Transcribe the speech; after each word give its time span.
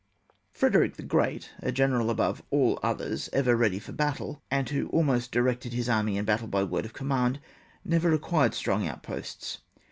Frederick 0.51 0.95
the 0.97 1.03
Great, 1.03 1.51
a 1.59 1.71
general 1.71 2.09
above 2.09 2.41
all 2.49 2.79
others 2.81 3.29
ever 3.33 3.55
ready 3.55 3.77
for 3.77 3.91
battle, 3.91 4.41
and 4.49 4.67
who 4.69 4.87
almost 4.87 5.31
directed 5.31 5.73
his 5.73 5.87
army 5.87 6.17
in 6.17 6.25
battle 6.25 6.47
by 6.47 6.63
word 6.63 6.85
of 6.85 6.93
command, 6.93 7.39
never 7.85 8.09
required 8.09 8.55
strong 8.55 8.87
outposts. 8.87 9.59